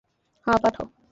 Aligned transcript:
হ্যাঁ, 0.47 0.59
পাঠাও। 0.63 0.91